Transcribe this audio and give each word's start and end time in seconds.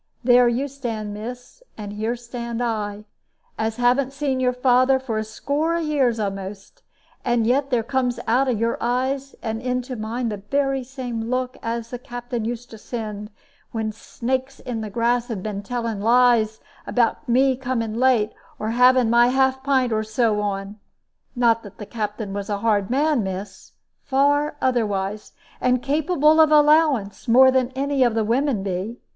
There 0.23 0.47
you 0.47 0.67
stand, 0.67 1.13
miss, 1.13 1.61
and 1.77 1.93
here 1.93 2.15
stand 2.15 2.59
I, 2.59 3.05
as 3.55 3.75
haven't 3.75 4.13
seen 4.13 4.39
your 4.39 4.51
father 4.51 4.97
for 4.97 5.19
a 5.19 5.23
score 5.23 5.75
of 5.75 5.83
years 5.83 6.17
a'most; 6.17 6.81
and 7.23 7.45
yet 7.45 7.69
there 7.69 7.83
comes 7.83 8.19
out 8.25 8.47
of 8.47 8.59
your 8.59 8.79
eyes 8.81 9.35
into 9.43 9.95
mine 9.95 10.29
the 10.29 10.37
very 10.37 10.83
same 10.83 11.25
look 11.29 11.55
as 11.61 11.91
the 11.91 11.99
Captain 11.99 12.45
used 12.45 12.71
to 12.71 12.79
send, 12.79 13.29
when 13.73 13.91
snakes 13.91 14.59
in 14.59 14.81
the 14.81 14.89
grass 14.89 15.27
had 15.27 15.43
been 15.43 15.61
telling 15.61 16.01
lies 16.01 16.59
about 16.87 17.29
me 17.29 17.55
coming 17.55 17.93
late, 17.93 18.31
or 18.57 18.71
having 18.71 19.07
my 19.07 19.27
half 19.27 19.61
pint 19.63 19.93
or 19.93 20.01
so 20.01 20.39
on. 20.41 20.79
Not 21.35 21.61
that 21.61 21.77
the 21.77 21.85
Captain 21.85 22.33
was 22.33 22.49
a 22.49 22.57
hard 22.65 22.89
man, 22.89 23.21
miss 23.21 23.73
far 24.01 24.57
otherwise, 24.63 25.33
and 25.61 25.79
capable 25.79 26.41
of 26.41 26.51
allowance, 26.51 27.27
more 27.27 27.51
than 27.51 27.69
any 27.75 28.01
of 28.01 28.15
the 28.15 28.23
women 28.25 28.63
be. 28.63 28.99